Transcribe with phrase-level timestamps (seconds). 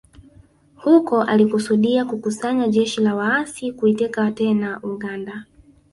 [0.75, 5.45] Huko alikusudia kukusanya jeshi la waasi kuiteka tena Uganda